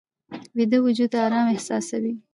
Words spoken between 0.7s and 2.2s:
وجود آرام احساسوي